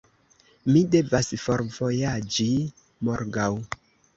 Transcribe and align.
Mi 0.69 0.81
devas 0.95 1.29
forvojaĝi 1.43 2.49
morgaŭ. 3.11 3.49